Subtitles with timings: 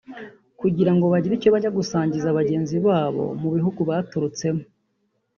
[0.59, 4.63] kugira ngo bagire icyo bajya gusangiza bagenzi babo mu bihugu baturutsemo